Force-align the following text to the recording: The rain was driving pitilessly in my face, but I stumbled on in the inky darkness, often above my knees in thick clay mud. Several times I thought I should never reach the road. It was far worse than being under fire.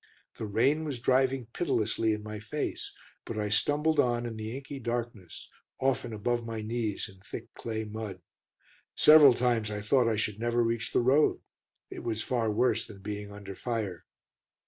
The 0.39 0.47
rain 0.47 0.83
was 0.83 0.99
driving 0.99 1.45
pitilessly 1.53 2.11
in 2.11 2.23
my 2.23 2.39
face, 2.39 2.91
but 3.23 3.37
I 3.37 3.49
stumbled 3.49 3.99
on 3.99 4.25
in 4.25 4.35
the 4.35 4.57
inky 4.57 4.79
darkness, 4.79 5.47
often 5.79 6.11
above 6.11 6.43
my 6.43 6.63
knees 6.63 7.07
in 7.07 7.19
thick 7.19 7.53
clay 7.53 7.83
mud. 7.83 8.19
Several 8.95 9.35
times 9.35 9.69
I 9.69 9.79
thought 9.79 10.07
I 10.07 10.15
should 10.15 10.39
never 10.39 10.63
reach 10.63 10.91
the 10.91 11.01
road. 11.01 11.41
It 11.91 12.03
was 12.03 12.23
far 12.23 12.51
worse 12.51 12.87
than 12.87 13.03
being 13.03 13.31
under 13.31 13.53
fire. 13.53 14.05